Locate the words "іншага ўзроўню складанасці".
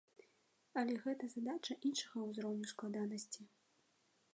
1.91-3.41